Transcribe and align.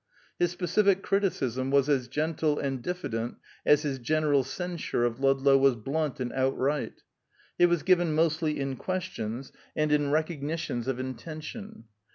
His 0.39 0.49
specific 0.49 1.03
criticism 1.03 1.69
was 1.69 1.87
as 1.87 2.07
gentle 2.07 2.57
and 2.57 2.81
diffident 2.81 3.37
as 3.67 3.83
his 3.83 3.99
general 3.99 4.43
censure 4.43 5.03
of 5.05 5.19
Ludlow 5.19 5.59
was 5.59 5.75
blunt 5.75 6.19
and 6.19 6.33
outright. 6.33 7.03
It 7.59 7.67
was 7.67 7.83
given 7.83 8.15
mostly 8.15 8.59
in 8.59 8.77
questions, 8.77 9.51
and 9.75 9.91
in 9.91 10.09
recognitions 10.09 10.87
of 10.87 10.99
intention. 10.99 11.83